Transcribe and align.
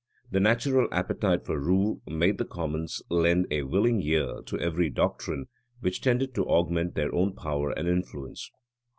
The 0.31 0.39
natural 0.39 0.87
appetite 0.91 1.45
for 1.45 1.59
rule 1.59 2.01
made 2.07 2.39
the 2.39 2.45
commons 2.45 3.03
lend 3.09 3.45
a 3.51 3.61
willing 3.61 4.01
ear 4.01 4.41
to 4.47 4.57
every 4.59 4.89
doctrine 4.89 5.45
which 5.79 6.01
tended 6.01 6.33
to 6.33 6.49
augment 6.49 6.95
their 6.95 7.13
own 7.13 7.35
power 7.35 7.69
and 7.69 7.87
influence. 7.87 8.49